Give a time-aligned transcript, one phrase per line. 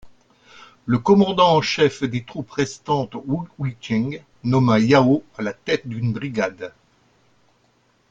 [0.87, 6.73] Le commandant-en—chef des troupes restantes, Wu Yicheng, nomma Yao à la tête d'une brigade.